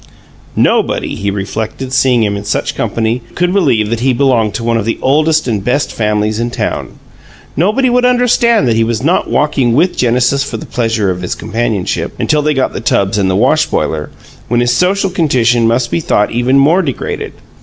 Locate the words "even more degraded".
16.31-17.33